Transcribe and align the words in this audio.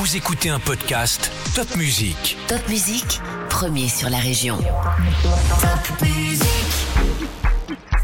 Vous 0.00 0.16
écoutez 0.16 0.48
un 0.48 0.60
podcast 0.60 1.28
Top 1.56 1.74
Music. 1.76 2.36
Top 2.46 2.60
Musique, 2.68 3.18
premier 3.50 3.88
sur 3.88 4.08
la 4.08 4.18
région. 4.18 4.56
Top 4.56 6.02
Musique. 6.02 6.46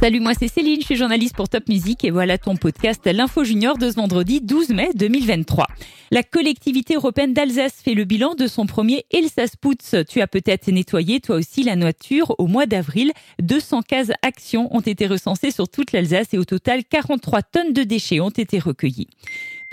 Salut, 0.01 0.19
moi 0.19 0.33
c'est 0.37 0.49
Céline, 0.49 0.81
je 0.81 0.87
suis 0.87 0.97
journaliste 0.97 1.37
pour 1.37 1.49
Top 1.49 1.69
Music 1.69 2.05
et 2.05 2.11
voilà 2.11 2.37
ton 2.37 2.57
podcast 2.57 3.07
L'Info 3.07 3.45
Junior 3.45 3.79
de 3.79 3.91
ce 3.91 3.95
vendredi 3.95 4.41
12 4.41 4.71
mai 4.71 4.89
2023. 4.97 5.69
La 6.11 6.25
collectivité 6.25 6.95
européenne 6.95 7.33
d'Alsace 7.33 7.75
fait 7.75 7.95
le 7.95 8.03
bilan 8.03 8.35
de 8.35 8.49
son 8.49 8.67
premier 8.67 9.07
Elsass-Putz. 9.13 10.05
Tu 10.09 10.21
as 10.21 10.27
peut-être 10.27 10.67
nettoyé 10.73 11.21
toi 11.21 11.37
aussi 11.37 11.63
la 11.63 11.77
nature 11.77 12.35
au 12.39 12.49
mois 12.49 12.67
d'avril. 12.67 13.13
215 13.41 14.15
actions 14.23 14.69
ont 14.77 14.81
été 14.81 15.07
recensées 15.07 15.53
sur 15.53 15.69
toute 15.69 15.93
l'Alsace 15.93 16.35
et 16.35 16.39
au 16.39 16.45
total 16.45 16.83
43 16.85 17.43
tonnes 17.43 17.73
de 17.73 17.85
déchets 17.85 18.19
ont 18.19 18.31
été 18.31 18.59
recueillies 18.59 19.07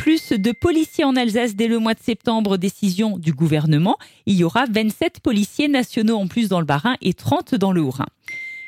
plus 0.02 0.31
de 0.31 0.52
policiers 0.52 1.04
en 1.04 1.15
Alsace 1.15 1.54
dès 1.54 1.68
le 1.68 1.77
mois 1.77 1.93
de 1.93 1.99
septembre, 1.99 2.57
décision 2.57 3.19
du 3.19 3.33
gouvernement. 3.33 3.97
Il 4.25 4.36
y 4.36 4.43
aura 4.43 4.65
27 4.68 5.19
policiers 5.19 5.68
nationaux 5.68 6.18
en 6.18 6.25
plus 6.25 6.50
dans 6.50 6.60
le 6.60 6.65
Bas-Rhin 6.65 6.96
et 7.04 7.14
30 7.14 7.54
dans 7.54 7.71
le 7.71 7.82
Haut-Rhin. 7.82 8.07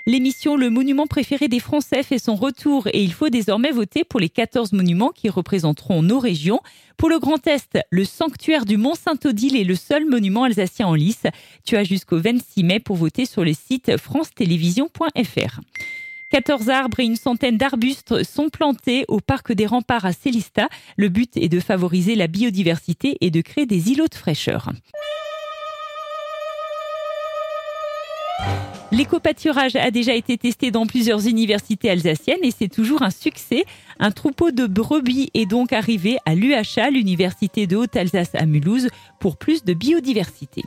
L'émission 0.06 0.56
Le 0.56 0.70
monument 0.70 1.08
préféré 1.08 1.48
des 1.48 1.60
Français 1.60 2.04
fait 2.04 2.20
son 2.20 2.36
retour 2.36 2.86
et 2.94 3.02
il 3.02 3.12
faut 3.12 3.30
désormais 3.30 3.72
voter 3.72 4.04
pour 4.04 4.20
les 4.20 4.30
14 4.30 4.74
monuments 4.74 5.10
qui 5.10 5.28
représenteront 5.28 6.04
nos 6.04 6.20
régions. 6.20 6.60
Pour 6.98 7.10
le 7.10 7.18
Grand 7.18 7.48
Est, 7.48 7.80
le 7.90 8.06
sanctuaire 8.06 8.66
du 8.66 8.78
Mont-Saint-Odile 8.78 9.56
est 9.56 9.64
le 9.64 9.76
seul 9.76 10.06
monument 10.08 10.44
alsacien 10.44 10.86
en 10.86 10.94
lice. 10.94 11.24
Tu 11.66 11.76
as 11.78 11.84
jusqu'au 11.84 12.20
26 12.20 12.64
mai 12.64 12.80
pour 12.80 12.96
voter 12.96 13.26
sur 13.26 13.44
le 13.44 13.54
site 13.54 13.98
france-télévision.fr. 13.98 15.62
14 16.34 16.70
arbres 16.70 17.00
et 17.00 17.04
une 17.04 17.16
centaine 17.16 17.58
d'arbustes 17.58 18.24
sont 18.24 18.50
plantés 18.50 19.06
au 19.08 19.20
parc 19.20 19.52
des 19.54 19.68
remparts 19.68 20.04
à 20.04 20.14
Célista. 20.14 20.68
Le 20.98 21.10
but 21.10 21.38
est 21.38 21.48
de 21.48 21.60
favoriser 21.60 22.16
la 22.16 22.26
biodiversité 22.26 23.18
et 23.22 23.30
de 23.30 23.42
créer 23.42 23.68
des 23.68 23.92
îlots 23.92 24.08
de 24.08 24.16
fraîcheur. 24.16 24.72
L'éco-pâturage 28.92 29.76
a 29.76 29.92
déjà 29.92 30.16
été 30.16 30.40
testé 30.40 30.72
dans 30.72 30.88
plusieurs 30.88 31.28
universités 31.28 31.92
alsaciennes 31.92 32.40
et 32.42 32.50
c'est 32.50 32.68
toujours 32.68 33.04
un 33.04 33.12
succès. 33.12 33.64
Un 34.00 34.10
troupeau 34.10 34.50
de 34.50 34.66
brebis 34.66 35.30
est 35.36 35.46
donc 35.46 35.72
arrivé 35.72 36.18
à 36.26 36.34
l'UHA, 36.34 36.90
l'université 36.90 37.68
de 37.68 37.76
Haute-Alsace 37.76 38.34
à 38.34 38.48
Mulhouse, 38.48 38.90
pour 39.20 39.38
plus 39.38 39.64
de 39.64 39.76
biodiversité. 39.76 40.64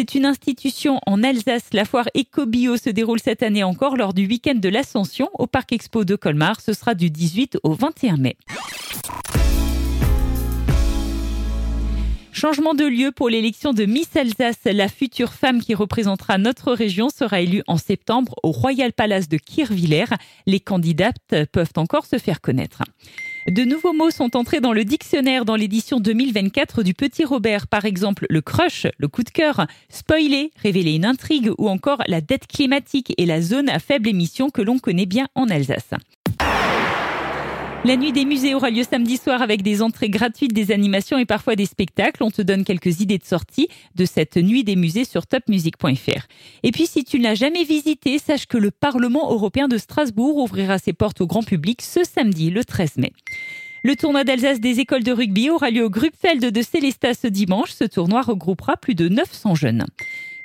C'est 0.00 0.14
une 0.14 0.24
institution 0.24 0.98
en 1.06 1.22
Alsace. 1.22 1.74
La 1.74 1.84
foire 1.84 2.08
EcoBio 2.16 2.78
se 2.78 2.88
déroule 2.88 3.20
cette 3.20 3.42
année 3.42 3.62
encore 3.62 3.98
lors 3.98 4.14
du 4.14 4.26
week-end 4.26 4.54
de 4.54 4.70
l'Ascension 4.70 5.28
au 5.34 5.46
Parc 5.46 5.74
Expo 5.74 6.06
de 6.06 6.16
Colmar. 6.16 6.62
Ce 6.62 6.72
sera 6.72 6.94
du 6.94 7.10
18 7.10 7.58
au 7.64 7.74
21 7.74 8.16
mai. 8.16 8.38
Changement 12.32 12.72
de 12.72 12.86
lieu 12.86 13.12
pour 13.12 13.28
l'élection 13.28 13.74
de 13.74 13.84
Miss 13.84 14.16
Alsace. 14.16 14.64
La 14.64 14.88
future 14.88 15.34
femme 15.34 15.60
qui 15.60 15.74
représentera 15.74 16.38
notre 16.38 16.72
région 16.72 17.10
sera 17.10 17.42
élue 17.42 17.62
en 17.66 17.76
septembre 17.76 18.36
au 18.42 18.52
Royal 18.52 18.94
Palace 18.94 19.28
de 19.28 19.36
Kirvillers. 19.36 20.16
Les 20.46 20.60
candidates 20.60 21.34
peuvent 21.52 21.74
encore 21.76 22.06
se 22.06 22.16
faire 22.16 22.40
connaître. 22.40 22.82
De 23.46 23.64
nouveaux 23.64 23.94
mots 23.94 24.10
sont 24.10 24.36
entrés 24.36 24.60
dans 24.60 24.74
le 24.74 24.84
dictionnaire 24.84 25.46
dans 25.46 25.56
l'édition 25.56 25.98
2024 25.98 26.82
du 26.82 26.92
Petit 26.92 27.24
Robert. 27.24 27.68
Par 27.68 27.86
exemple, 27.86 28.26
le 28.28 28.42
crush, 28.42 28.86
le 28.98 29.08
coup 29.08 29.22
de 29.22 29.30
cœur, 29.30 29.66
spoiler, 29.88 30.50
révéler 30.62 30.94
une 30.94 31.06
intrigue 31.06 31.50
ou 31.56 31.68
encore 31.68 32.02
la 32.06 32.20
dette 32.20 32.46
climatique 32.46 33.14
et 33.16 33.24
la 33.24 33.40
zone 33.40 33.70
à 33.70 33.78
faible 33.78 34.08
émission 34.08 34.50
que 34.50 34.60
l'on 34.60 34.78
connaît 34.78 35.06
bien 35.06 35.26
en 35.34 35.48
Alsace. 35.48 35.94
La 37.82 37.96
nuit 37.96 38.12
des 38.12 38.26
musées 38.26 38.54
aura 38.54 38.68
lieu 38.68 38.82
samedi 38.82 39.16
soir 39.16 39.40
avec 39.40 39.62
des 39.62 39.80
entrées 39.80 40.10
gratuites, 40.10 40.52
des 40.52 40.70
animations 40.70 41.16
et 41.16 41.24
parfois 41.24 41.56
des 41.56 41.64
spectacles. 41.64 42.22
On 42.22 42.30
te 42.30 42.42
donne 42.42 42.62
quelques 42.62 43.00
idées 43.00 43.16
de 43.16 43.24
sortie 43.24 43.68
de 43.94 44.04
cette 44.04 44.36
nuit 44.36 44.64
des 44.64 44.76
musées 44.76 45.06
sur 45.06 45.26
topmusic.fr. 45.26 46.26
Et 46.62 46.72
puis 46.72 46.86
si 46.86 47.04
tu 47.04 47.18
ne 47.18 47.24
l'as 47.24 47.34
jamais 47.34 47.64
visité, 47.64 48.18
sache 48.18 48.44
que 48.44 48.58
le 48.58 48.70
Parlement 48.70 49.32
européen 49.32 49.66
de 49.66 49.78
Strasbourg 49.78 50.36
ouvrira 50.36 50.76
ses 50.76 50.92
portes 50.92 51.22
au 51.22 51.26
grand 51.26 51.42
public 51.42 51.80
ce 51.80 52.04
samedi, 52.04 52.50
le 52.50 52.64
13 52.64 52.98
mai. 52.98 53.12
Le 53.82 53.96
tournoi 53.96 54.24
d'Alsace 54.24 54.60
des 54.60 54.80
écoles 54.80 55.02
de 55.02 55.12
rugby 55.12 55.48
aura 55.48 55.70
lieu 55.70 55.82
au 55.82 55.88
Grupfeld 55.88 56.44
de 56.44 56.62
Célestat 56.62 57.14
ce 57.14 57.28
dimanche. 57.28 57.70
Ce 57.70 57.84
tournoi 57.84 58.20
regroupera 58.20 58.76
plus 58.76 58.94
de 58.94 59.08
900 59.08 59.54
jeunes. 59.54 59.86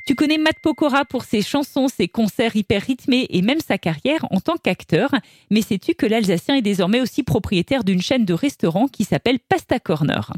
Tu 0.05 0.13
connais 0.13 0.37
Matt 0.37 0.59
Pokora 0.61 1.03
pour 1.03 1.23
ses 1.23 1.41
chansons, 1.41 1.87
ses 1.87 2.07
concerts 2.07 2.55
hyper 2.55 2.83
rythmés 2.83 3.25
et 3.31 3.41
même 3.41 3.59
sa 3.59 3.79
carrière 3.79 4.23
en 4.29 4.39
tant 4.39 4.53
qu'acteur. 4.55 5.09
Mais 5.49 5.63
sais-tu 5.63 5.95
que 5.95 6.05
l'Alsacien 6.05 6.53
est 6.53 6.61
désormais 6.61 7.01
aussi 7.01 7.23
propriétaire 7.23 7.83
d'une 7.83 8.03
chaîne 8.03 8.23
de 8.23 8.35
restaurants 8.35 8.87
qui 8.87 9.03
s'appelle 9.03 9.39
Pasta 9.39 9.79
Corner? 9.79 10.31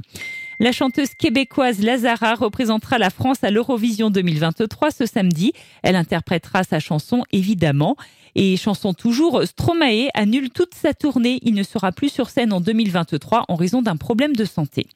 La 0.59 0.71
chanteuse 0.71 1.13
québécoise 1.15 1.81
Lazara 1.81 2.35
représentera 2.35 2.97
la 2.97 3.09
France 3.09 3.43
à 3.43 3.51
l'Eurovision 3.51 4.09
2023 4.09 4.89
ce 4.89 5.05
samedi. 5.05 5.51
Elle 5.83 5.97
interprétera 5.97 6.63
sa 6.63 6.79
chanson 6.79 7.25
évidemment. 7.33 7.97
Et 8.35 8.55
chanson 8.55 8.93
toujours, 8.93 9.43
Stromae 9.43 10.07
annule 10.13 10.49
toute 10.49 10.75
sa 10.75 10.93
tournée. 10.93 11.39
Il 11.41 11.55
ne 11.55 11.63
sera 11.63 11.91
plus 11.91 12.09
sur 12.09 12.29
scène 12.29 12.53
en 12.53 12.61
2023 12.61 13.43
en 13.49 13.55
raison 13.55 13.81
d'un 13.81 13.97
problème 13.97 14.33
de 14.33 14.45
santé. 14.45 14.87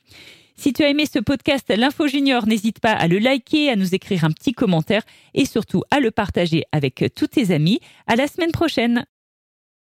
Si 0.62 0.74
tu 0.74 0.84
as 0.84 0.90
aimé 0.90 1.08
ce 1.12 1.18
podcast 1.18 1.74
L'Info 1.76 2.08
Junior, 2.08 2.46
n'hésite 2.46 2.80
pas 2.80 2.92
à 2.92 3.08
le 3.08 3.18
liker, 3.18 3.72
à 3.72 3.76
nous 3.76 3.96
écrire 3.96 4.26
un 4.26 4.30
petit 4.30 4.54
commentaire 4.54 5.02
et 5.34 5.46
surtout 5.46 5.82
à 5.90 6.00
le 6.00 6.12
partager 6.12 6.66
avec 6.72 7.04
tous 7.16 7.26
tes 7.26 7.50
amis. 7.50 7.80
À 8.06 8.16
la 8.16 8.28
semaine 8.28 8.52
prochaine. 8.52 9.08